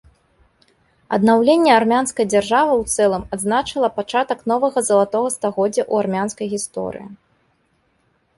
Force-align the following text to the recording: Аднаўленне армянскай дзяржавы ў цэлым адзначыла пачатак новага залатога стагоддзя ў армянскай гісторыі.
Аднаўленне 1.17 1.71
армянскай 1.81 2.25
дзяржавы 2.33 2.73
ў 2.81 2.95
цэлым 2.95 3.23
адзначыла 3.37 3.89
пачатак 3.99 4.39
новага 4.53 4.77
залатога 4.89 5.29
стагоддзя 5.37 5.83
ў 5.91 6.07
армянскай 6.07 6.47
гісторыі. 6.57 7.07